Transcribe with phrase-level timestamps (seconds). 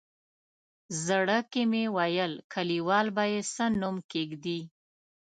[1.05, 4.59] زړه کې مې ویل کلیوال به یې څه نوم کېږدي.